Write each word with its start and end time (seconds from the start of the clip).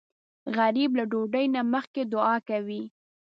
غریب 0.57 0.91
له 0.99 1.03
ډوډۍ 1.11 1.45
نه 1.55 1.61
مخکې 1.73 2.01
دعا 2.13 2.35
کوي 2.49 2.83